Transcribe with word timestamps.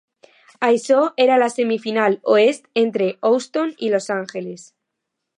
Això 0.67 1.01
era 1.25 1.35
la 1.43 1.49
semifinal 1.55 2.17
oest 2.35 2.65
entre 2.83 3.09
Houston 3.31 3.75
i 3.89 3.93
Los 3.97 4.09
Angeles. 4.17 4.65